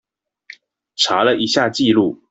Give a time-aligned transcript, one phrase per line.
[0.95, 2.17] 查了一下記錄